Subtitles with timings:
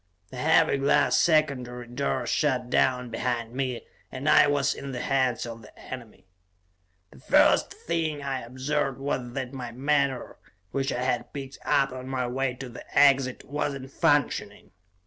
[0.31, 5.45] The heavy glass secondary door shot down behind me, and I was in the hands
[5.45, 6.25] of the enemy.
[7.11, 10.37] The first thing I observed was that my menore,
[10.71, 14.71] which I had picked up on my way to the exit, was not functioning.